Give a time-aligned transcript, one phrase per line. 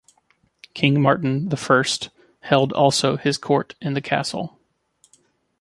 [0.73, 2.09] King Martin the First
[2.39, 4.59] held also his court in the castle.